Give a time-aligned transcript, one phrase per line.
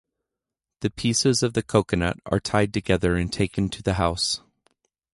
[0.79, 4.41] The pieces of the coconut are tied together and taken to the house.